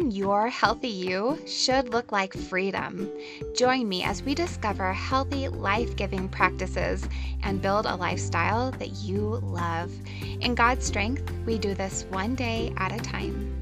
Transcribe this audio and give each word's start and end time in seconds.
Living 0.00 0.16
your 0.16 0.48
healthy 0.48 0.88
you 0.88 1.38
should 1.46 1.90
look 1.90 2.10
like 2.10 2.32
freedom. 2.32 3.10
Join 3.54 3.86
me 3.86 4.02
as 4.02 4.22
we 4.22 4.34
discover 4.34 4.94
healthy, 4.94 5.48
life 5.48 5.94
giving 5.94 6.26
practices 6.26 7.06
and 7.42 7.60
build 7.60 7.84
a 7.84 7.96
lifestyle 7.96 8.70
that 8.72 8.92
you 9.02 9.20
love. 9.42 9.92
In 10.40 10.54
God's 10.54 10.86
strength, 10.86 11.30
we 11.44 11.58
do 11.58 11.74
this 11.74 12.06
one 12.08 12.34
day 12.34 12.72
at 12.78 12.92
a 12.92 13.02
time. 13.02 13.52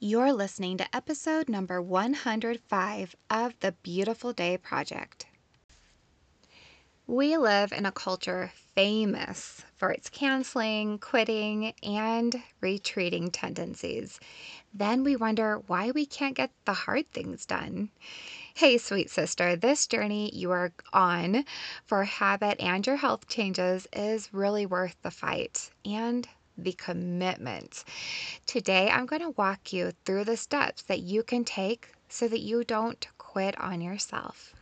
You're 0.00 0.32
listening 0.32 0.78
to 0.78 0.96
episode 0.96 1.50
number 1.50 1.82
105 1.82 3.16
of 3.28 3.60
the 3.60 3.72
Beautiful 3.82 4.32
Day 4.32 4.56
Project. 4.56 5.21
We 7.08 7.36
live 7.36 7.72
in 7.72 7.84
a 7.84 7.92
culture 7.92 8.52
famous 8.76 9.64
for 9.76 9.90
its 9.90 10.08
canceling, 10.08 10.98
quitting, 10.98 11.74
and 11.82 12.42
retreating 12.60 13.30
tendencies. 13.30 14.20
Then 14.72 15.02
we 15.02 15.16
wonder 15.16 15.58
why 15.66 15.90
we 15.90 16.06
can't 16.06 16.36
get 16.36 16.52
the 16.64 16.72
hard 16.72 17.10
things 17.10 17.44
done. 17.44 17.90
Hey, 18.54 18.78
sweet 18.78 19.10
sister, 19.10 19.56
this 19.56 19.86
journey 19.86 20.30
you 20.32 20.52
are 20.52 20.72
on 20.92 21.44
for 21.84 22.04
habit 22.04 22.60
and 22.60 22.86
your 22.86 22.96
health 22.96 23.26
changes 23.26 23.88
is 23.92 24.32
really 24.32 24.64
worth 24.64 24.96
the 25.02 25.10
fight 25.10 25.70
and 25.84 26.28
the 26.56 26.72
commitment. 26.72 27.84
Today, 28.46 28.88
I'm 28.90 29.06
going 29.06 29.22
to 29.22 29.30
walk 29.30 29.72
you 29.72 29.92
through 30.04 30.24
the 30.24 30.36
steps 30.36 30.82
that 30.82 31.00
you 31.00 31.24
can 31.24 31.44
take 31.44 31.88
so 32.08 32.28
that 32.28 32.40
you 32.40 32.62
don't 32.62 33.06
quit 33.18 33.58
on 33.60 33.80
yourself. 33.80 34.54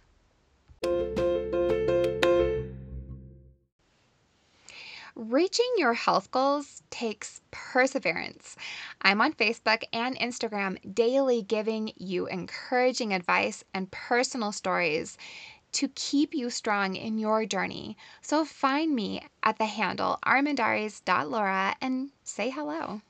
Reaching 5.16 5.72
your 5.76 5.94
health 5.94 6.30
goals 6.30 6.82
takes 6.90 7.40
perseverance. 7.50 8.56
I'm 9.02 9.20
on 9.20 9.32
Facebook 9.32 9.82
and 9.92 10.16
Instagram 10.18 10.94
daily 10.94 11.42
giving 11.42 11.92
you 11.96 12.26
encouraging 12.26 13.12
advice 13.12 13.64
and 13.74 13.90
personal 13.90 14.52
stories 14.52 15.18
to 15.72 15.88
keep 15.88 16.34
you 16.34 16.50
strong 16.50 16.96
in 16.96 17.18
your 17.18 17.44
journey. 17.46 17.96
So 18.22 18.44
find 18.44 18.94
me 18.94 19.26
at 19.42 19.58
the 19.58 19.66
handle 19.66 20.18
armendariz.lora 20.24 21.76
and 21.80 22.10
say 22.22 22.50
hello. 22.50 23.00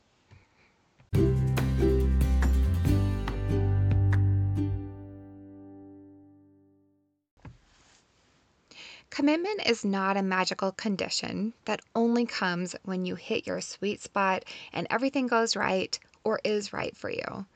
Commitment 9.30 9.64
is 9.64 9.84
not 9.84 10.16
a 10.16 10.24
magical 10.24 10.72
condition 10.72 11.54
that 11.64 11.82
only 11.94 12.26
comes 12.26 12.74
when 12.82 13.04
you 13.04 13.14
hit 13.14 13.46
your 13.46 13.60
sweet 13.60 14.02
spot 14.02 14.44
and 14.72 14.88
everything 14.90 15.28
goes 15.28 15.54
right 15.54 15.96
or 16.24 16.40
is 16.42 16.72
right 16.72 16.96
for 16.96 17.10
you. 17.10 17.46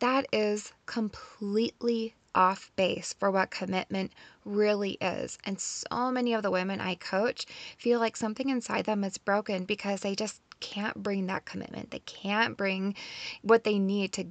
That 0.00 0.26
is 0.34 0.74
completely 0.84 2.14
off 2.34 2.70
base 2.76 3.14
for 3.18 3.30
what 3.30 3.50
commitment 3.50 4.12
really 4.44 4.98
is. 5.00 5.38
And 5.44 5.58
so 5.58 6.10
many 6.10 6.34
of 6.34 6.42
the 6.42 6.50
women 6.50 6.78
I 6.78 6.94
coach 6.94 7.46
feel 7.78 8.00
like 8.00 8.18
something 8.18 8.50
inside 8.50 8.84
them 8.84 9.02
is 9.02 9.16
broken 9.16 9.64
because 9.64 10.00
they 10.00 10.14
just 10.14 10.42
can't 10.60 11.02
bring 11.02 11.24
that 11.28 11.46
commitment. 11.46 11.90
They 11.90 12.00
can't 12.00 12.54
bring 12.54 12.96
what 13.40 13.64
they 13.64 13.78
need 13.78 14.12
to 14.12 14.26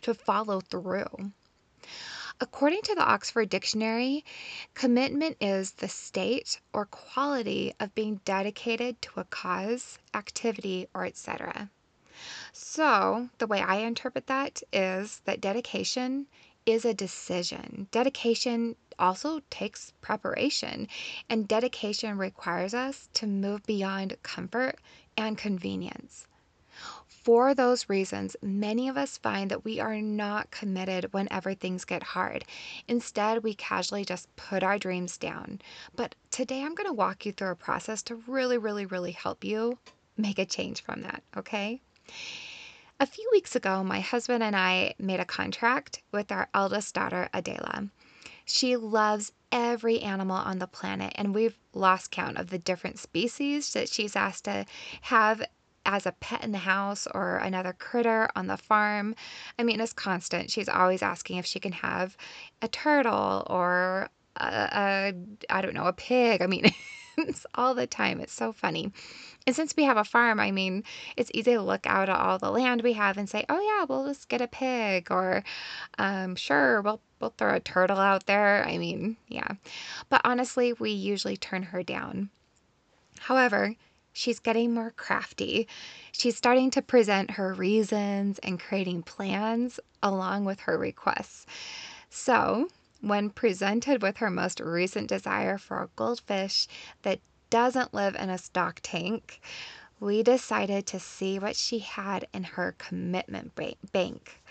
to 0.00 0.14
follow 0.14 0.60
through. 0.60 1.30
According 2.40 2.82
to 2.82 2.94
the 2.94 3.02
Oxford 3.02 3.48
Dictionary, 3.48 4.24
commitment 4.74 5.38
is 5.40 5.72
the 5.72 5.88
state 5.88 6.60
or 6.72 6.86
quality 6.86 7.74
of 7.80 7.96
being 7.96 8.20
dedicated 8.24 9.02
to 9.02 9.18
a 9.18 9.24
cause, 9.24 9.98
activity, 10.14 10.86
or 10.94 11.04
etc. 11.04 11.68
So, 12.52 13.30
the 13.38 13.48
way 13.48 13.60
I 13.60 13.78
interpret 13.78 14.28
that 14.28 14.62
is 14.72 15.20
that 15.24 15.40
dedication 15.40 16.28
is 16.64 16.84
a 16.84 16.94
decision. 16.94 17.88
Dedication 17.90 18.76
also 19.00 19.40
takes 19.50 19.92
preparation, 20.00 20.86
and 21.28 21.48
dedication 21.48 22.18
requires 22.18 22.72
us 22.72 23.08
to 23.14 23.26
move 23.26 23.64
beyond 23.64 24.16
comfort 24.22 24.78
and 25.16 25.36
convenience. 25.36 26.27
For 27.28 27.52
those 27.52 27.90
reasons, 27.90 28.36
many 28.40 28.88
of 28.88 28.96
us 28.96 29.18
find 29.18 29.50
that 29.50 29.62
we 29.62 29.80
are 29.80 30.00
not 30.00 30.50
committed 30.50 31.12
whenever 31.12 31.52
things 31.52 31.84
get 31.84 32.02
hard. 32.02 32.46
Instead, 32.88 33.44
we 33.44 33.52
casually 33.52 34.02
just 34.02 34.34
put 34.36 34.62
our 34.62 34.78
dreams 34.78 35.18
down. 35.18 35.60
But 35.94 36.14
today 36.30 36.62
I'm 36.62 36.74
going 36.74 36.88
to 36.88 36.94
walk 36.94 37.26
you 37.26 37.32
through 37.32 37.50
a 37.50 37.54
process 37.54 38.02
to 38.04 38.14
really, 38.14 38.56
really, 38.56 38.86
really 38.86 39.12
help 39.12 39.44
you 39.44 39.76
make 40.16 40.38
a 40.38 40.46
change 40.46 40.82
from 40.82 41.02
that, 41.02 41.22
okay? 41.36 41.82
A 42.98 43.04
few 43.04 43.28
weeks 43.30 43.54
ago, 43.54 43.84
my 43.84 44.00
husband 44.00 44.42
and 44.42 44.56
I 44.56 44.94
made 44.98 45.20
a 45.20 45.26
contract 45.26 46.00
with 46.10 46.32
our 46.32 46.48
eldest 46.54 46.94
daughter, 46.94 47.28
Adela. 47.34 47.88
She 48.46 48.74
loves 48.74 49.32
every 49.52 50.00
animal 50.00 50.38
on 50.38 50.60
the 50.60 50.66
planet, 50.66 51.12
and 51.14 51.34
we've 51.34 51.58
lost 51.74 52.10
count 52.10 52.38
of 52.38 52.48
the 52.48 52.58
different 52.58 52.98
species 52.98 53.70
that 53.74 53.90
she's 53.90 54.16
asked 54.16 54.46
to 54.46 54.64
have 55.02 55.42
as 55.88 56.04
a 56.04 56.12
pet 56.12 56.44
in 56.44 56.52
the 56.52 56.58
house 56.58 57.08
or 57.14 57.38
another 57.38 57.72
critter 57.72 58.28
on 58.36 58.46
the 58.46 58.58
farm. 58.58 59.14
I 59.58 59.62
mean, 59.62 59.80
it's 59.80 59.94
constant. 59.94 60.50
She's 60.50 60.68
always 60.68 61.02
asking 61.02 61.38
if 61.38 61.46
she 61.46 61.58
can 61.58 61.72
have 61.72 62.14
a 62.60 62.68
turtle 62.68 63.46
or 63.48 64.10
a, 64.36 64.46
a 64.46 65.14
I 65.48 65.62
don't 65.62 65.74
know, 65.74 65.86
a 65.86 65.94
pig. 65.94 66.42
I 66.42 66.46
mean, 66.46 66.70
it's 67.16 67.46
all 67.54 67.74
the 67.74 67.86
time. 67.86 68.20
It's 68.20 68.34
so 68.34 68.52
funny. 68.52 68.92
And 69.46 69.56
since 69.56 69.74
we 69.74 69.84
have 69.84 69.96
a 69.96 70.04
farm, 70.04 70.38
I 70.38 70.50
mean, 70.50 70.84
it's 71.16 71.30
easy 71.32 71.54
to 71.54 71.62
look 71.62 71.86
out 71.86 72.10
at 72.10 72.16
all 72.16 72.38
the 72.38 72.50
land 72.50 72.82
we 72.82 72.92
have 72.92 73.16
and 73.16 73.28
say, 73.28 73.46
"Oh 73.48 73.60
yeah, 73.60 73.86
we'll 73.88 74.06
just 74.06 74.28
get 74.28 74.42
a 74.42 74.46
pig," 74.46 75.10
or 75.10 75.42
um, 75.98 76.36
"Sure, 76.36 76.82
we'll 76.82 77.00
we'll 77.18 77.34
throw 77.38 77.54
a 77.54 77.60
turtle 77.60 77.98
out 77.98 78.26
there." 78.26 78.62
I 78.66 78.76
mean, 78.76 79.16
yeah. 79.26 79.52
But 80.10 80.20
honestly, 80.24 80.74
we 80.74 80.90
usually 80.90 81.38
turn 81.38 81.62
her 81.62 81.82
down. 81.82 82.28
However, 83.20 83.74
she's 84.18 84.40
getting 84.40 84.74
more 84.74 84.90
crafty. 84.90 85.68
She's 86.10 86.36
starting 86.36 86.70
to 86.72 86.82
present 86.82 87.32
her 87.32 87.54
reasons 87.54 88.40
and 88.40 88.58
creating 88.58 89.02
plans 89.04 89.78
along 90.02 90.44
with 90.44 90.60
her 90.60 90.76
requests. 90.76 91.46
So, 92.10 92.68
when 93.00 93.30
presented 93.30 94.02
with 94.02 94.16
her 94.16 94.28
most 94.28 94.58
recent 94.58 95.08
desire 95.08 95.56
for 95.56 95.82
a 95.82 95.90
goldfish 95.94 96.66
that 97.02 97.20
doesn't 97.48 97.94
live 97.94 98.16
in 98.16 98.28
a 98.28 98.38
stock 98.38 98.80
tank, 98.82 99.40
we 100.00 100.24
decided 100.24 100.86
to 100.86 100.98
see 100.98 101.38
what 101.38 101.54
she 101.54 101.78
had 101.78 102.26
in 102.34 102.42
her 102.42 102.74
commitment 102.76 103.52
bank. 103.92 104.42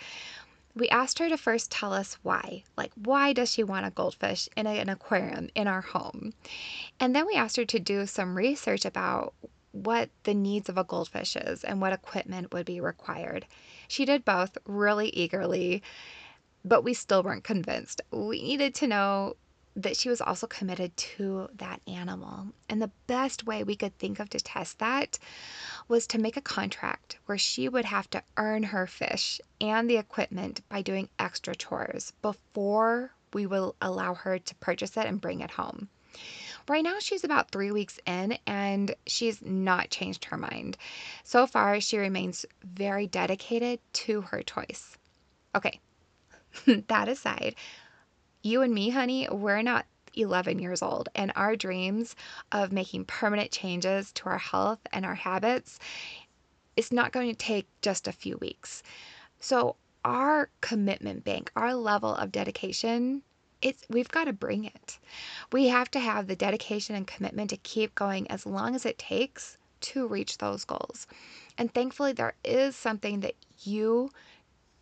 We 0.75 0.87
asked 0.89 1.19
her 1.19 1.27
to 1.27 1.37
first 1.37 1.71
tell 1.71 1.91
us 1.91 2.17
why. 2.23 2.63
Like, 2.77 2.91
why 2.95 3.33
does 3.33 3.51
she 3.51 3.63
want 3.63 3.85
a 3.85 3.91
goldfish 3.91 4.47
in 4.55 4.67
an 4.67 4.89
aquarium 4.89 5.49
in 5.55 5.67
our 5.67 5.81
home? 5.81 6.33
And 6.99 7.15
then 7.15 7.25
we 7.25 7.33
asked 7.33 7.57
her 7.57 7.65
to 7.65 7.79
do 7.79 8.05
some 8.05 8.37
research 8.37 8.85
about 8.85 9.33
what 9.83 10.09
the 10.23 10.33
needs 10.33 10.69
of 10.69 10.77
a 10.77 10.83
goldfish 10.83 11.35
is 11.35 11.63
and 11.63 11.79
what 11.79 11.93
equipment 11.93 12.51
would 12.53 12.65
be 12.65 12.81
required. 12.81 13.45
She 13.87 14.05
did 14.05 14.25
both 14.25 14.57
really 14.65 15.09
eagerly, 15.09 15.83
but 16.65 16.83
we 16.83 16.93
still 16.93 17.21
weren't 17.23 17.43
convinced. 17.43 18.01
We 18.11 18.41
needed 18.41 18.73
to 18.75 18.87
know 18.87 19.35
that 19.75 19.95
she 19.95 20.09
was 20.09 20.21
also 20.21 20.47
committed 20.47 20.97
to 20.97 21.47
that 21.55 21.81
animal. 21.85 22.47
And 22.67 22.81
the 22.81 22.91
best 23.05 23.45
way 23.45 23.63
we 23.63 23.75
could 23.75 23.95
think 23.99 24.19
of 24.19 24.29
to 24.31 24.39
test 24.39 24.79
that 24.79 25.19
was 25.87 26.07
to 26.07 26.17
make 26.17 26.35
a 26.35 26.41
contract 26.41 27.19
where 27.27 27.37
she 27.37 27.69
would 27.69 27.85
have 27.85 28.09
to 28.09 28.23
earn 28.37 28.63
her 28.63 28.87
fish 28.87 29.39
and 29.61 29.87
the 29.87 29.97
equipment 29.97 30.61
by 30.67 30.81
doing 30.81 31.09
extra 31.19 31.55
chores 31.55 32.11
before 32.23 33.11
we 33.33 33.45
will 33.45 33.75
allow 33.79 34.15
her 34.15 34.39
to 34.39 34.55
purchase 34.55 34.97
it 34.97 35.05
and 35.05 35.21
bring 35.21 35.41
it 35.41 35.51
home. 35.51 35.89
Right 36.67 36.83
now, 36.83 36.99
she's 36.99 37.23
about 37.23 37.51
three 37.51 37.71
weeks 37.71 37.99
in 38.05 38.37
and 38.45 38.93
she's 39.05 39.41
not 39.41 39.89
changed 39.89 40.25
her 40.25 40.37
mind. 40.37 40.77
So 41.23 41.47
far, 41.47 41.79
she 41.79 41.97
remains 41.97 42.45
very 42.63 43.07
dedicated 43.07 43.79
to 43.93 44.21
her 44.21 44.41
choice. 44.43 44.97
Okay, 45.55 45.79
that 46.87 47.07
aside, 47.07 47.55
you 48.41 48.61
and 48.61 48.73
me, 48.73 48.89
honey, 48.89 49.27
we're 49.31 49.61
not 49.61 49.85
11 50.13 50.59
years 50.59 50.81
old, 50.81 51.09
and 51.15 51.31
our 51.35 51.55
dreams 51.55 52.15
of 52.51 52.71
making 52.71 53.05
permanent 53.05 53.51
changes 53.51 54.11
to 54.13 54.25
our 54.25 54.37
health 54.37 54.79
and 54.91 55.05
our 55.05 55.15
habits 55.15 55.79
is 56.75 56.91
not 56.91 57.11
going 57.11 57.29
to 57.29 57.35
take 57.35 57.67
just 57.81 58.07
a 58.07 58.11
few 58.11 58.37
weeks. 58.37 58.83
So, 59.39 59.75
our 60.03 60.49
commitment 60.61 61.23
bank, 61.23 61.51
our 61.55 61.73
level 61.73 62.15
of 62.15 62.31
dedication 62.31 63.23
it's 63.61 63.83
we've 63.89 64.09
got 64.09 64.25
to 64.25 64.33
bring 64.33 64.65
it. 64.65 64.99
We 65.51 65.67
have 65.67 65.89
to 65.91 65.99
have 65.99 66.27
the 66.27 66.35
dedication 66.35 66.95
and 66.95 67.07
commitment 67.07 67.49
to 67.51 67.57
keep 67.57 67.95
going 67.95 68.29
as 68.29 68.45
long 68.45 68.75
as 68.75 68.85
it 68.85 68.97
takes 68.97 69.57
to 69.79 70.07
reach 70.07 70.37
those 70.37 70.65
goals. 70.65 71.07
And 71.57 71.73
thankfully 71.73 72.13
there 72.13 72.33
is 72.43 72.75
something 72.75 73.21
that 73.21 73.35
you 73.63 74.11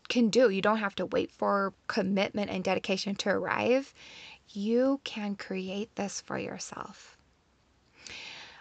can 0.08 0.30
do. 0.30 0.50
You 0.50 0.62
don't 0.62 0.78
have 0.78 0.96
to 0.96 1.06
wait 1.06 1.32
for 1.32 1.74
commitment 1.88 2.52
and 2.52 2.64
dedication 2.64 3.16
to 3.16 3.30
arrive. 3.30 3.94
You 4.50 5.00
can 5.04 5.36
create 5.36 5.96
this 5.96 6.22
for 6.22 6.38
yourself. 6.38 7.18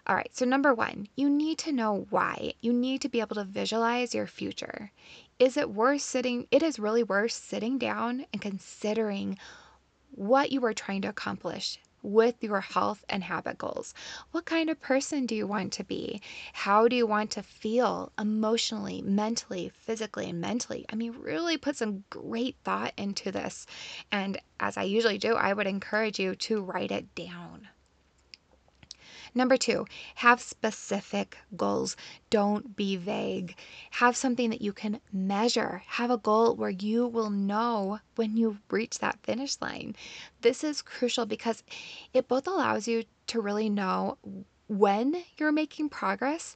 All 0.07 0.15
right, 0.15 0.37
so 0.37 0.45
number 0.45 0.75
one, 0.75 1.09
you 1.17 1.31
need 1.31 1.57
to 1.59 1.73
know 1.73 2.07
why. 2.11 2.53
You 2.61 2.75
need 2.75 3.01
to 3.03 3.09
be 3.09 3.21
able 3.21 3.37
to 3.37 3.45
visualize 3.45 4.15
your 4.15 4.27
future. 4.27 4.93
Is 5.39 5.57
it 5.57 5.71
worth 5.71 6.03
sitting? 6.03 6.47
It 6.51 6.63
is 6.63 6.79
really 6.79 7.03
worth 7.03 7.33
sitting 7.33 7.79
down 7.79 8.27
and 8.31 8.43
considering 8.43 9.39
what 10.17 10.53
you 10.53 10.65
are 10.65 10.75
trying 10.75 11.03
to 11.03 11.09
accomplish 11.09 11.79
with 12.03 12.43
your 12.43 12.61
health 12.61 13.03
and 13.09 13.25
habit 13.25 13.59
goals. 13.59 13.95
What 14.31 14.45
kind 14.45 14.69
of 14.69 14.81
person 14.81 15.27
do 15.27 15.35
you 15.35 15.47
want 15.47 15.73
to 15.75 15.85
be? 15.85 16.21
How 16.53 16.87
do 16.87 16.95
you 16.95 17.07
want 17.07 17.31
to 17.33 17.43
feel 17.43 18.13
emotionally, 18.19 19.01
mentally, 19.03 19.73
physically, 19.75 20.29
and 20.29 20.41
mentally? 20.41 20.85
I 20.93 20.97
mean, 20.97 21.17
really 21.19 21.57
put 21.57 21.77
some 21.77 22.05
great 22.11 22.57
thought 22.63 22.93
into 22.97 23.33
this. 23.33 23.67
And 24.13 24.39
as 24.61 24.77
I 24.77 24.83
usually 24.83 25.19
do, 25.19 25.35
I 25.35 25.55
would 25.55 25.67
encourage 25.67 26.21
you 26.21 26.35
to 26.37 26.63
write 26.63 26.93
it 26.93 27.15
down. 27.15 27.69
Number 29.37 29.57
two, 29.57 29.87
have 30.17 30.41
specific 30.41 31.37
goals. 31.57 31.97
Don't 32.31 32.77
be 32.77 32.97
vague. 32.97 33.57
Have 33.91 34.17
something 34.17 34.51
that 34.51 34.63
you 34.63 34.73
can 34.73 35.01
measure. 35.13 35.83
Have 35.87 36.11
a 36.11 36.19
goal 36.19 36.55
where 36.55 36.71
you 36.71 37.09
will 37.09 37.31
know 37.31 37.99
when 38.15 38.37
you 38.37 38.59
reach 38.71 39.01
that 39.01 39.19
finish 39.25 39.61
line. 39.61 39.97
This 40.43 40.63
is 40.63 40.83
crucial 40.83 41.27
because 41.27 41.65
it 42.13 42.29
both 42.29 42.47
allows 42.47 42.87
you 42.87 43.05
to 43.29 43.41
really 43.41 43.69
know 43.69 44.19
when 44.69 45.25
you're 45.37 45.53
making 45.53 45.89
progress 45.89 46.55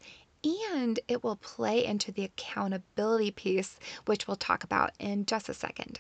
and 0.71 1.01
it 1.09 1.25
will 1.25 1.37
play 1.37 1.85
into 1.85 2.13
the 2.13 2.25
accountability 2.25 3.33
piece, 3.33 3.77
which 4.07 4.29
we'll 4.29 4.37
talk 4.37 4.63
about 4.63 4.93
in 5.01 5.27
just 5.27 5.49
a 5.49 5.55
second. 5.55 5.99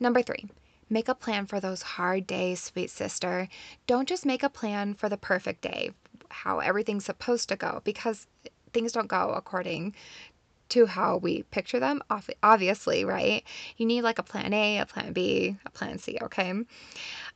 Number 0.00 0.22
three, 0.22 0.46
Make 0.90 1.08
a 1.08 1.14
plan 1.14 1.46
for 1.46 1.60
those 1.60 1.82
hard 1.82 2.26
days, 2.26 2.62
sweet 2.62 2.90
sister. 2.90 3.48
Don't 3.86 4.08
just 4.08 4.26
make 4.26 4.42
a 4.42 4.48
plan 4.48 4.94
for 4.94 5.08
the 5.08 5.16
perfect 5.16 5.62
day, 5.62 5.90
how 6.28 6.60
everything's 6.60 7.04
supposed 7.04 7.48
to 7.48 7.56
go, 7.56 7.80
because 7.84 8.26
things 8.72 8.92
don't 8.92 9.08
go 9.08 9.30
according 9.30 9.94
to 10.70 10.86
how 10.86 11.18
we 11.18 11.42
picture 11.44 11.78
them, 11.78 12.02
obviously, 12.42 13.04
right? 13.04 13.44
You 13.76 13.86
need 13.86 14.02
like 14.02 14.18
a 14.18 14.22
plan 14.22 14.52
A, 14.52 14.78
a 14.78 14.86
plan 14.86 15.12
B, 15.12 15.56
a 15.66 15.70
plan 15.70 15.98
C, 15.98 16.18
okay? 16.22 16.52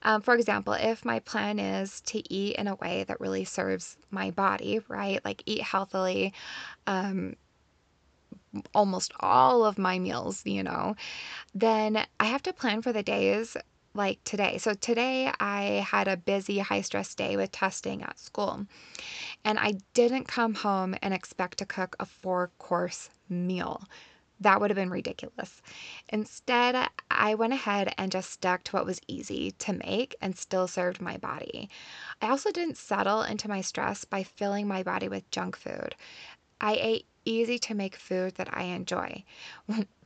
Um, 0.03 0.23
for 0.23 0.35
example, 0.35 0.73
if 0.73 1.05
my 1.05 1.21
plan 1.21 1.59
is 1.59 2.01
to 2.03 2.33
eat 2.33 2.57
in 2.57 2.69
a 2.69 2.75
way 2.77 3.05
that 3.05 3.21
really 3.21 3.45
serves 3.45 3.97
my 4.11 4.31
body, 4.31 4.81
right? 4.89 5.23
Like 5.25 5.43
eat 5.47 5.63
healthily, 5.63 6.33
um, 6.87 7.37
almost 8.75 9.13
all 9.21 9.65
of 9.65 9.79
my 9.79 9.99
meals, 9.99 10.43
you 10.45 10.63
know, 10.63 10.95
then 11.55 12.05
I 12.21 12.25
have 12.25 12.43
to 12.45 12.53
plan 12.53 12.83
for 12.83 12.93
the 12.93 13.03
days 13.03 13.57
like 13.95 14.23
today. 14.25 14.59
So 14.59 14.75
today 14.75 15.33
I 15.41 15.85
had 15.87 16.09
a 16.09 16.17
busy, 16.17 16.59
high 16.59 16.83
stress 16.83 17.15
day 17.15 17.37
with 17.37 17.53
testing 17.53 18.03
at 18.03 18.19
school. 18.19 18.67
And 19.45 19.59
I 19.59 19.75
didn't 19.95 20.29
come 20.29 20.55
home 20.55 20.95
and 21.03 21.13
expect 21.13 21.59
to 21.59 21.67
cook 21.67 21.97
a 21.99 22.07
four 22.07 22.51
course 22.59 23.11
meal. 23.29 23.83
That 24.41 24.61
would 24.61 24.71
have 24.71 24.77
been 24.77 24.91
ridiculous. 24.91 25.61
Instead, 26.11 26.89
I 27.11 27.35
went 27.35 27.53
ahead 27.53 27.93
and 27.99 28.13
just 28.13 28.31
stuck 28.31 28.63
to 28.65 28.77
what 28.77 28.87
was 28.87 29.01
easy 29.09 29.51
to 29.53 29.73
make 29.73 30.15
and 30.21 30.39
still 30.39 30.69
served 30.69 31.01
my 31.01 31.17
body. 31.17 31.69
I 32.23 32.29
also 32.29 32.53
didn't 32.53 32.77
settle 32.77 33.23
into 33.23 33.49
my 33.49 33.63
stress 33.63 34.05
by 34.05 34.23
filling 34.23 34.69
my 34.69 34.85
body 34.85 35.09
with 35.09 35.29
junk 35.33 35.57
food. 35.57 35.97
I 36.61 36.75
ate 36.81 37.07
easy 37.29 37.59
to 37.59 37.75
make 37.75 37.97
food 37.97 38.35
that 38.37 38.49
I 38.53 38.65
enjoy. 38.65 39.25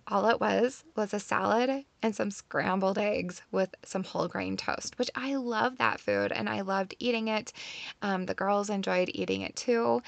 All 0.08 0.28
it 0.28 0.40
was 0.40 0.84
was 0.96 1.14
a 1.14 1.20
salad 1.20 1.84
and 2.02 2.14
some 2.14 2.32
scrambled 2.32 2.98
eggs 2.98 3.42
with 3.52 3.72
some 3.84 4.02
whole 4.02 4.26
grain 4.26 4.56
toast, 4.56 4.98
which 4.98 5.10
I 5.14 5.36
love 5.36 5.78
that 5.78 6.00
food 6.00 6.32
and 6.32 6.48
I 6.48 6.62
loved 6.62 6.94
eating 6.98 7.28
it. 7.28 7.52
Um, 8.02 8.26
the 8.26 8.34
girls 8.34 8.68
enjoyed 8.68 9.10
eating 9.14 9.42
it 9.42 9.54
too. 9.54 10.02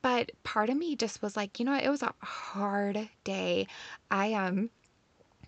But 0.00 0.30
part 0.42 0.70
of 0.70 0.76
me 0.76 0.96
just 0.96 1.20
was 1.20 1.36
like, 1.36 1.58
you 1.58 1.64
know, 1.66 1.76
it 1.76 1.88
was 1.90 2.02
a 2.02 2.14
hard 2.22 3.08
day. 3.24 3.66
I 4.10 4.32
um 4.32 4.70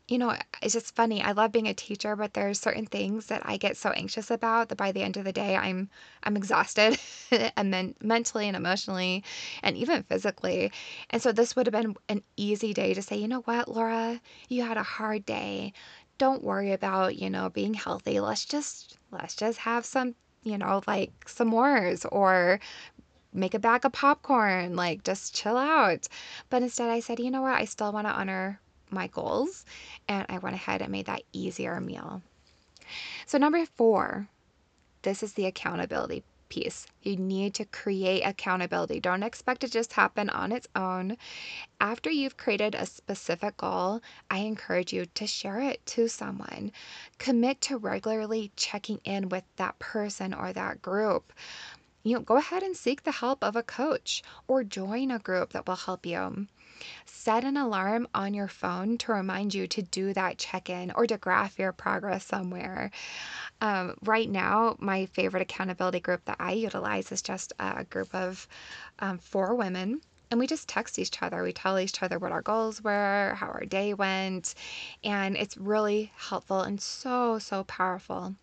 you 0.08 0.16
know, 0.16 0.34
it's 0.62 0.72
just 0.72 0.94
funny. 0.96 1.22
I 1.22 1.32
love 1.32 1.52
being 1.52 1.69
a 1.69 1.75
teacher, 1.75 2.16
but 2.16 2.32
there's 2.32 2.58
certain 2.58 2.87
things 2.87 3.26
that 3.26 3.43
I 3.44 3.58
get 3.58 3.76
so 3.76 3.90
anxious 3.90 4.31
about 4.31 4.70
that 4.70 4.76
by 4.76 4.90
the 4.90 5.02
end 5.02 5.19
of 5.19 5.25
the 5.25 5.32
day, 5.32 5.55
I'm 5.55 5.90
I'm 6.22 6.34
exhausted, 6.37 6.99
and 7.56 7.75
then 7.75 7.94
mentally 8.02 8.49
and 8.49 8.56
emotionally, 8.56 9.22
and 9.62 9.76
even 9.76 10.02
physically. 10.05 10.72
And 11.10 11.20
so 11.20 11.31
this 11.31 11.55
would 11.55 11.66
have 11.66 11.75
been 11.75 11.94
an 12.08 12.22
easy 12.38 12.72
day 12.72 12.94
to 12.94 13.02
say, 13.02 13.16
you 13.16 13.28
know 13.28 13.43
what, 13.43 13.69
Lora, 13.69 14.20
you 14.49 14.62
had 14.62 14.78
a 14.78 14.82
hard 14.82 15.26
day. 15.26 15.75
Don't 16.16 16.43
worry 16.43 16.72
about 16.72 17.16
you 17.16 17.28
know 17.28 17.50
being 17.50 17.75
healthy. 17.75 18.19
Let's 18.19 18.46
just 18.46 18.96
let's 19.12 19.37
just 19.37 19.58
have 19.58 19.84
some 19.84 20.14
you 20.43 20.56
know 20.56 20.82
like 20.87 21.12
s'mores 21.26 22.06
or 22.11 22.61
make 23.34 23.54
a 23.54 23.58
bag 23.58 23.84
of 23.84 23.93
popcorn, 23.93 24.75
like 24.75 25.04
just 25.04 25.34
chill 25.34 25.58
out. 25.58 26.08
But 26.50 26.62
instead, 26.62 26.88
I 26.88 27.00
said, 27.00 27.20
you 27.20 27.31
know 27.31 27.43
what, 27.43 27.61
I 27.61 27.66
still 27.66 27.93
want 27.93 28.06
to 28.06 28.12
honor 28.12 28.61
my 28.90 29.06
goals 29.08 29.64
and 30.08 30.26
I 30.29 30.38
went 30.38 30.56
ahead 30.56 30.82
and 30.82 30.93
made 30.93 31.06
that 31.06 31.23
easier 31.32 31.81
meal. 31.81 32.23
So, 33.26 33.38
number 33.38 33.64
four, 33.67 34.29
this 35.02 35.23
is 35.23 35.35
the 35.35 35.46
accountability 35.46 36.25
piece. 36.49 36.87
You 37.02 37.17
need 37.17 37.55
to 37.55 37.64
create 37.64 38.23
accountability. 38.23 39.00
Don't 39.00 39.23
expect 39.23 39.64
it 39.64 39.73
just 39.73 39.93
happen 39.93 40.31
on 40.31 40.52
its 40.52 40.69
own. 40.75 41.17
After 41.81 42.11
you've 42.11 42.37
created 42.37 42.75
a 42.75 42.87
specific 42.87 43.58
goal, 43.58 44.00
I 44.31 44.38
encourage 44.38 44.93
you 44.93 45.06
to 45.06 45.26
share 45.26 45.61
it 45.61 45.85
to 45.87 46.08
someone. 46.08 46.73
Commit 47.19 47.61
to 47.62 47.76
regularly 47.76 48.50
checking 48.56 49.00
in 49.05 49.29
with 49.29 49.44
that 49.56 49.79
person 49.79 50.32
or 50.32 50.52
that 50.52 50.82
group. 50.82 51.32
You 52.02 52.14
know, 52.14 52.20
go 52.23 52.37
ahead 52.37 52.62
and 52.62 52.76
seek 52.76 53.02
the 53.02 53.12
help 53.12 53.44
of 53.44 53.56
a 53.56 53.62
coach 53.62 54.23
or 54.46 54.64
join 54.64 55.11
a 55.11 55.19
group 55.19 55.52
that 55.52 55.67
will 55.67 55.76
help 55.76 56.06
you. 56.06 56.46
Set 57.06 57.44
an 57.44 57.56
alarm 57.56 58.08
on 58.14 58.34
your 58.34 58.48
phone 58.48 58.98
to 58.98 59.12
remind 59.12 59.54
you 59.54 59.66
to 59.66 59.82
do 59.82 60.12
that 60.14 60.38
check 60.38 60.70
in 60.70 60.90
or 60.92 61.06
to 61.06 61.19
graph 61.19 61.58
your 61.58 61.72
progress 61.72 62.25
somewhere. 62.25 62.90
Um, 63.60 63.96
right 64.02 64.28
now, 64.28 64.76
my 64.78 65.06
favorite 65.06 65.42
accountability 65.42 66.00
group 66.00 66.25
that 66.26 66.36
I 66.38 66.52
utilize 66.52 67.10
is 67.12 67.22
just 67.22 67.52
a 67.58 67.84
group 67.84 68.14
of 68.14 68.46
um, 68.98 69.19
four 69.19 69.54
women 69.54 70.00
and 70.30 70.38
we 70.38 70.46
just 70.46 70.69
text 70.69 70.98
each 70.98 71.22
other. 71.22 71.42
We 71.42 71.52
tell 71.52 71.78
each 71.78 72.02
other 72.02 72.19
what 72.19 72.32
our 72.32 72.42
goals 72.42 72.82
were, 72.82 73.34
how 73.36 73.46
our 73.46 73.64
day 73.64 73.94
went, 73.94 74.54
and 75.02 75.36
it's 75.36 75.56
really 75.56 76.12
helpful 76.16 76.60
and 76.60 76.80
so, 76.80 77.38
so 77.38 77.64
powerful. 77.64 78.34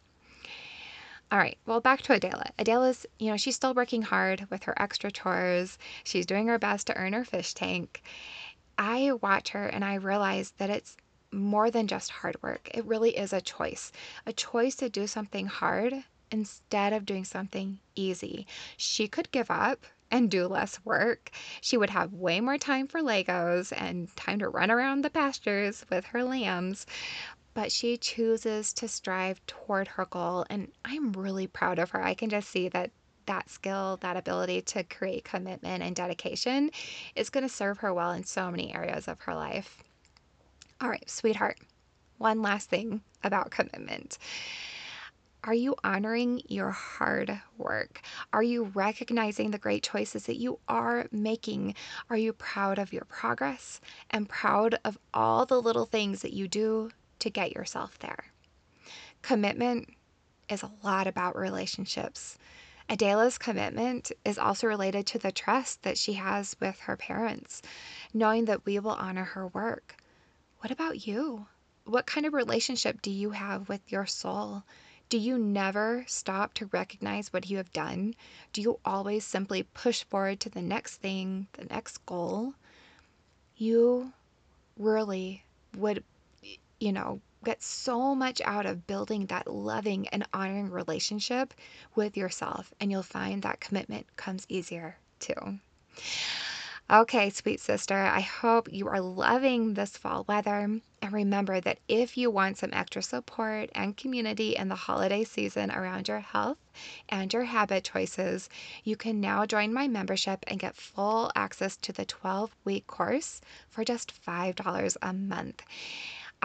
All 1.35 1.41
right, 1.41 1.57
well, 1.65 1.81
back 1.81 2.01
to 2.03 2.13
Adela. 2.13 2.51
Adela's, 2.57 3.05
you 3.19 3.29
know, 3.29 3.35
she's 3.35 3.57
still 3.57 3.73
working 3.73 4.03
hard 4.03 4.47
with 4.49 4.63
her 4.63 4.81
extra 4.81 5.11
chores. 5.11 5.77
She's 6.05 6.25
doing 6.25 6.47
her 6.47 6.57
best 6.57 6.87
to 6.87 6.95
earn 6.95 7.11
her 7.11 7.25
fish 7.25 7.53
tank. 7.53 8.01
I 8.77 9.11
watch 9.21 9.49
her 9.49 9.67
and 9.67 9.83
I 9.83 9.95
realize 9.95 10.53
that 10.59 10.69
it's 10.69 10.95
more 11.33 11.69
than 11.69 11.87
just 11.87 12.09
hard 12.09 12.41
work. 12.41 12.69
It 12.73 12.85
really 12.85 13.17
is 13.17 13.33
a 13.33 13.41
choice, 13.41 13.91
a 14.25 14.31
choice 14.31 14.77
to 14.77 14.87
do 14.87 15.07
something 15.07 15.47
hard 15.47 16.05
instead 16.31 16.93
of 16.93 17.05
doing 17.05 17.25
something 17.25 17.79
easy. 17.95 18.47
She 18.77 19.09
could 19.09 19.29
give 19.31 19.51
up 19.51 19.85
and 20.09 20.31
do 20.31 20.47
less 20.47 20.79
work. 20.85 21.31
She 21.59 21.75
would 21.75 21.89
have 21.89 22.13
way 22.13 22.39
more 22.39 22.57
time 22.57 22.87
for 22.87 23.01
Legos 23.01 23.73
and 23.75 24.15
time 24.15 24.39
to 24.39 24.47
run 24.47 24.71
around 24.71 25.03
the 25.03 25.09
pastures 25.09 25.85
with 25.89 26.05
her 26.05 26.23
lambs 26.23 26.85
but 27.55 27.71
she 27.71 27.97
chooses 27.97 28.73
to 28.73 28.87
strive 28.87 29.43
toward 29.47 29.87
her 29.87 30.05
goal. 30.05 30.45
And 30.49 30.71
I'm 30.83 31.13
really 31.13 31.47
proud 31.47 31.79
of 31.79 31.89
her. 31.91 32.03
I 32.03 32.13
can 32.13 32.29
just 32.29 32.49
see 32.49 32.69
that 32.69 32.91
that 33.25 33.49
skill, 33.49 33.97
that 34.01 34.17
ability 34.17 34.61
to 34.61 34.83
create 34.83 35.23
commitment 35.23 35.81
and 35.81 35.95
dedication 35.95 36.69
is 37.15 37.31
going 37.31 37.43
to 37.47 37.51
serve 37.51 37.79
her 37.79 37.91
well 37.91 38.11
in 38.11 38.23
so 38.23 38.51
many 38.51 38.75
areas 38.75 39.07
of 39.07 39.19
her 39.21 39.33
life. 39.33 39.81
All 40.79 40.89
right, 40.89 41.09
sweetheart, 41.09 41.57
one 42.19 42.43
last 42.43 42.69
thing 42.69 43.01
about 43.23 43.49
commitment. 43.49 44.19
Are 45.43 45.53
you 45.53 45.75
honoring 45.83 46.41
your 46.49 46.71
hard 46.71 47.39
work? 47.57 48.01
Are 48.33 48.43
you 48.43 48.65
recognizing 48.75 49.51
the 49.51 49.57
great 49.57 49.81
choices 49.81 50.25
that 50.25 50.37
you 50.37 50.59
are 50.67 51.07
making? 51.11 51.75
Are 52.09 52.17
you 52.17 52.33
proud 52.33 52.77
of 52.77 52.91
your 52.91 53.05
progress 53.05 53.79
and 54.09 54.27
proud 54.27 54.77
of 54.83 54.97
all 55.13 55.45
the 55.45 55.61
little 55.61 55.85
things 55.85 56.21
that 56.21 56.33
you 56.33 56.47
do 56.47 56.91
to 57.25 57.31
get 57.31 57.51
yourself 57.51 57.97
there. 57.99 58.25
Commitment 59.23 59.89
is 60.47 60.61
a 60.61 60.71
lot 60.83 61.07
about 61.07 61.35
relationships. 61.35 62.37
Adela's 62.87 63.39
commitment 63.39 64.11
is 64.23 64.37
also 64.37 64.67
related 64.67 65.07
to 65.07 65.17
the 65.17 65.31
trust 65.31 65.81
that 65.81 65.97
she 65.97 66.13
has 66.13 66.55
with 66.59 66.79
her 66.81 66.95
parents, 66.95 67.63
knowing 68.13 68.45
that 68.45 68.63
we 68.63 68.77
will 68.77 68.91
honor 68.91 69.23
her 69.23 69.47
work. 69.47 69.97
What 70.59 70.69
about 70.69 71.07
you? 71.07 71.47
What 71.85 72.05
kind 72.05 72.27
of 72.27 72.33
relationship 72.33 73.01
do 73.01 73.09
you 73.09 73.31
have 73.31 73.69
with 73.69 73.81
your 73.91 74.05
soul? 74.05 74.63
Do 75.09 75.17
you 75.17 75.39
never 75.39 76.05
stop 76.07 76.53
to 76.55 76.67
recognize 76.67 77.33
what 77.33 77.49
you 77.49 77.57
have 77.57 77.73
done? 77.73 78.13
Do 78.53 78.61
you 78.61 78.79
always 78.85 79.25
simply 79.25 79.63
push 79.63 80.03
forward 80.03 80.39
to 80.41 80.49
the 80.49 80.61
next 80.61 80.97
thing, 80.97 81.47
the 81.53 81.65
next 81.65 82.05
goal? 82.05 82.53
You 83.57 84.13
really 84.77 85.43
would 85.75 86.03
you 86.79 86.91
know, 86.91 87.21
get 87.43 87.61
so 87.61 88.15
much 88.15 88.41
out 88.41 88.65
of 88.65 88.87
building 88.87 89.27
that 89.27 89.47
loving 89.47 90.07
and 90.09 90.27
honoring 90.33 90.71
relationship 90.71 91.53
with 91.95 92.17
yourself, 92.17 92.73
and 92.79 92.91
you'll 92.91 93.03
find 93.03 93.43
that 93.43 93.59
commitment 93.59 94.07
comes 94.17 94.45
easier 94.49 94.97
too. 95.19 95.59
Okay, 96.87 97.31
sweet 97.31 97.59
sister, 97.59 97.95
I 97.97 98.19
hope 98.19 98.71
you 98.71 98.87
are 98.87 99.01
loving 99.01 99.73
this 99.73 99.97
fall 99.97 100.23
weather. 100.27 100.79
And 101.01 101.13
remember 101.13 101.59
that 101.61 101.79
if 101.87 102.15
you 102.15 102.29
want 102.29 102.59
some 102.59 102.69
extra 102.73 103.01
support 103.01 103.71
and 103.73 103.97
community 103.97 104.55
in 104.55 104.67
the 104.67 104.75
holiday 104.75 105.23
season 105.23 105.71
around 105.71 106.07
your 106.07 106.19
health 106.19 106.59
and 107.09 107.33
your 107.33 107.45
habit 107.45 107.85
choices, 107.85 108.49
you 108.83 108.95
can 108.95 109.19
now 109.19 109.47
join 109.47 109.73
my 109.73 109.87
membership 109.87 110.43
and 110.47 110.59
get 110.59 110.75
full 110.75 111.31
access 111.35 111.75
to 111.77 111.91
the 111.91 112.05
12 112.05 112.55
week 112.65 112.85
course 112.85 113.41
for 113.67 113.83
just 113.83 114.13
$5 114.23 114.97
a 115.01 115.13
month. 115.13 115.63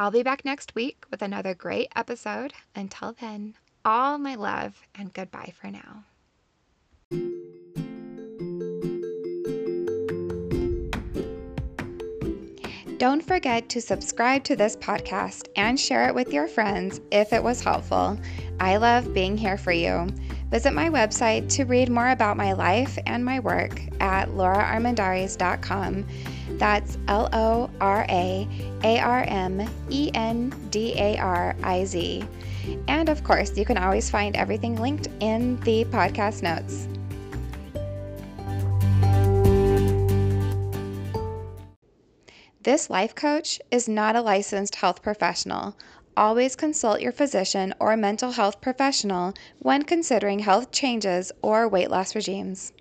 I'll 0.01 0.11
be 0.11 0.23
back 0.23 0.47
next 0.47 0.75
week 0.75 1.05
with 1.11 1.21
another 1.21 1.53
great 1.55 1.89
episode. 1.95 2.55
Until 2.75 3.15
then, 3.21 3.53
all 3.85 4.17
my 4.17 4.35
love 4.35 4.81
and 4.95 5.13
goodbye 5.13 5.53
for 5.61 5.71
now. 5.71 6.05
Don't 12.97 13.23
forget 13.23 13.69
to 13.69 13.83
subscribe 13.83 14.43
to 14.45 14.57
this 14.57 14.75
podcast 14.75 15.49
and 15.57 15.79
share 15.79 16.09
it 16.09 16.15
with 16.15 16.33
your 16.33 16.49
friends 16.49 17.03
if 17.11 17.35
it 17.35 17.43
was 17.43 17.63
helpful. 17.63 18.19
I 18.59 18.79
love 18.79 19.13
being 19.13 19.37
here 19.37 19.59
for 19.59 19.73
you. 19.73 20.09
Visit 20.49 20.73
my 20.73 20.89
website 20.89 21.51
to 21.57 21.65
read 21.65 21.91
more 21.91 22.09
about 22.09 22.39
my 22.39 22.55
life 22.55 22.99
and 23.05 23.23
my 23.23 23.39
work 23.39 23.79
at 24.01 24.31
loraarmendariz.com. 24.31 26.07
That's 26.61 26.99
L 27.09 27.31
O 27.33 27.71
R 27.81 28.05
A 28.11 28.47
A 28.85 28.99
R 29.01 29.25
M 29.27 29.67
E 29.89 30.11
N 30.13 30.53
D 30.71 30.93
A 30.95 31.17
R 31.17 31.57
I 31.63 31.85
Z. 31.87 32.23
And 32.87 33.09
of 33.09 33.25
course, 33.25 33.57
you 33.57 33.65
can 33.65 33.79
always 33.79 34.11
find 34.11 34.37
everything 34.37 34.77
linked 34.77 35.09
in 35.21 35.59
the 35.61 35.87
podcast 35.87 36.43
notes. 36.43 36.87
This 42.63 42.91
life 42.91 43.15
coach 43.15 43.59
is 43.71 43.89
not 43.89 44.15
a 44.15 44.21
licensed 44.21 44.75
health 44.75 45.01
professional. 45.01 45.79
Always 46.15 46.57
consult 46.57 47.01
your 47.01 47.13
physician 47.13 47.73
or 47.81 47.97
mental 47.97 48.33
health 48.33 48.61
professional 48.61 49.33
when 49.61 49.85
considering 49.85 50.41
health 50.41 50.71
changes 50.71 51.33
or 51.41 51.67
weight 51.67 51.91
loss 51.91 52.15
regimes. 52.15 52.75